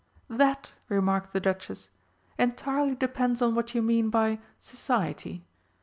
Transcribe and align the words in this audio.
"That," 0.31 0.73
remarked 0.89 1.31
the 1.31 1.39
Duchess, 1.39 1.91
"entirely 2.39 2.95
depends 2.95 3.39
on 3.39 3.53
what 3.53 3.75
you 3.75 3.83
mean 3.83 4.09
by 4.09 4.39
'Society.' 4.59 5.45